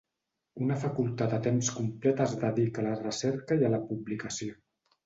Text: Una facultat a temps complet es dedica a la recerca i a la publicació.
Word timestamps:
Una 0.67 0.77
facultat 0.83 1.35
a 1.37 1.39
temps 1.49 1.69
complet 1.75 2.25
es 2.27 2.35
dedica 2.47 2.85
a 2.87 2.87
la 2.89 2.99
recerca 3.07 3.61
i 3.63 3.71
a 3.71 3.73
la 3.77 3.87
publicació. 3.93 4.61